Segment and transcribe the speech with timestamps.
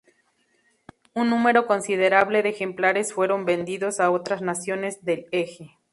[1.13, 5.77] Un número considerable de ejemplares fueron vendidos a otras naciones del Eje.